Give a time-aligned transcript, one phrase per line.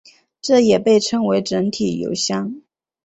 [0.41, 2.59] 这也被称为整体油箱。